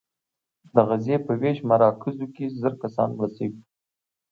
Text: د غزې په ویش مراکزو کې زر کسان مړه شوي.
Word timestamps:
د 0.73 0.75
غزې 0.87 1.17
په 1.25 1.33
ویش 1.41 1.57
مراکزو 1.69 2.25
کې 2.35 2.45
زر 2.61 2.73
کسان 2.83 3.09
مړه 3.17 3.27
شوي. 3.37 3.59